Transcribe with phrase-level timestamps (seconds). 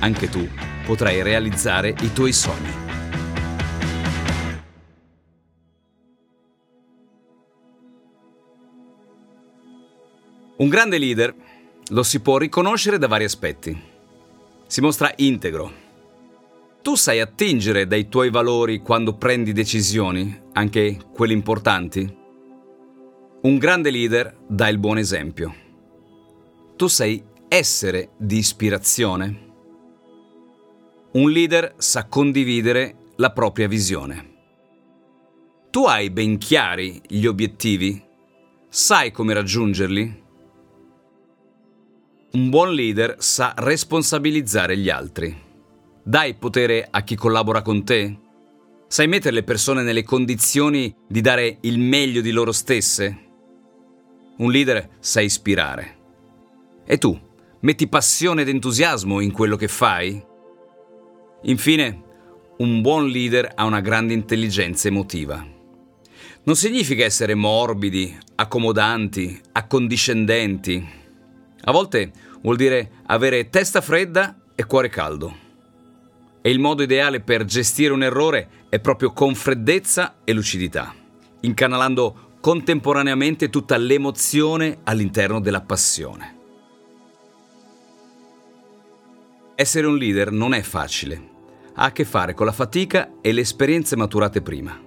[0.00, 0.48] anche tu
[0.84, 2.86] potrai realizzare i tuoi sogni.
[10.56, 11.34] Un grande leader
[11.90, 13.80] lo si può riconoscere da vari aspetti.
[14.66, 15.86] Si mostra integro.
[16.82, 22.16] Tu sai attingere dai tuoi valori quando prendi decisioni, anche quelle importanti?
[23.40, 25.54] Un grande leader dà il buon esempio.
[26.76, 29.47] Tu sai essere di ispirazione.
[31.18, 34.36] Un leader sa condividere la propria visione.
[35.68, 38.00] Tu hai ben chiari gli obiettivi?
[38.68, 40.22] Sai come raggiungerli?
[42.34, 45.36] Un buon leader sa responsabilizzare gli altri.
[46.04, 48.18] Dai potere a chi collabora con te?
[48.86, 53.18] Sai mettere le persone nelle condizioni di dare il meglio di loro stesse?
[54.36, 55.98] Un leader sa ispirare.
[56.86, 57.18] E tu?
[57.58, 60.27] Metti passione ed entusiasmo in quello che fai?
[61.42, 62.02] Infine,
[62.58, 65.46] un buon leader ha una grande intelligenza emotiva.
[66.42, 70.88] Non significa essere morbidi, accomodanti, accondiscendenti.
[71.60, 72.10] A volte
[72.42, 75.46] vuol dire avere testa fredda e cuore caldo.
[76.42, 80.92] E il modo ideale per gestire un errore è proprio con freddezza e lucidità,
[81.40, 86.37] incanalando contemporaneamente tutta l'emozione all'interno della passione.
[89.60, 91.30] Essere un leader non è facile.
[91.74, 94.80] Ha a che fare con la fatica e le esperienze maturate prima.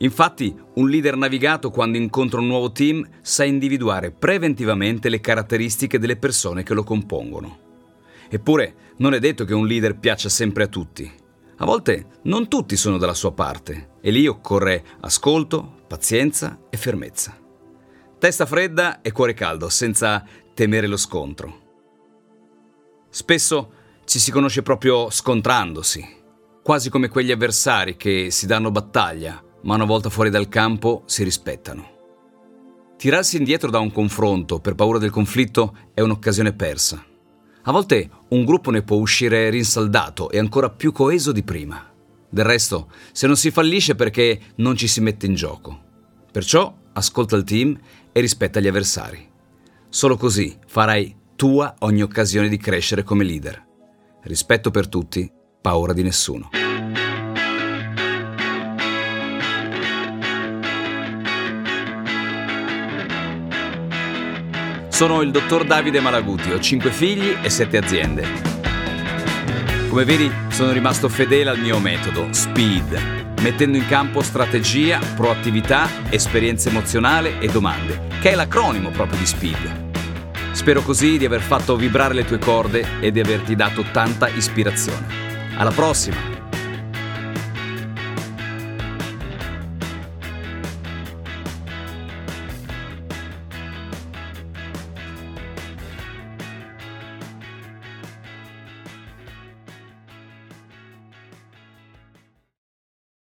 [0.00, 6.18] Infatti, un leader navigato quando incontra un nuovo team sa individuare preventivamente le caratteristiche delle
[6.18, 7.60] persone che lo compongono.
[8.28, 11.10] Eppure, non è detto che un leader piaccia sempre a tutti.
[11.56, 17.34] A volte non tutti sono dalla sua parte e lì occorre ascolto, pazienza e fermezza.
[18.18, 20.22] Testa fredda e cuore caldo, senza
[20.52, 21.64] temere lo scontro.
[23.08, 23.72] Spesso
[24.08, 26.02] ci si conosce proprio scontrandosi,
[26.62, 31.22] quasi come quegli avversari che si danno battaglia, ma una volta fuori dal campo si
[31.24, 31.96] rispettano.
[32.96, 37.04] Tirarsi indietro da un confronto per paura del conflitto è un'occasione persa.
[37.64, 41.92] A volte un gruppo ne può uscire rinsaldato e ancora più coeso di prima.
[42.30, 45.84] Del resto, se non si fallisce perché non ci si mette in gioco.
[46.32, 47.78] Perciò ascolta il team
[48.10, 49.30] e rispetta gli avversari.
[49.90, 53.66] Solo così farai tua ogni occasione di crescere come leader.
[54.22, 55.30] Rispetto per tutti,
[55.60, 56.50] paura di nessuno.
[64.88, 68.26] Sono il dottor Davide Malaguti, ho 5 figli e 7 aziende.
[69.88, 76.68] Come vedi, sono rimasto fedele al mio metodo, SPEED, mettendo in campo strategia, proattività, esperienza
[76.68, 79.87] emozionale e domande, che è l'acronimo proprio di SPEED.
[80.58, 85.06] Spero così di aver fatto vibrare le tue corde e di averti dato tanta ispirazione.
[85.56, 86.37] Alla prossima!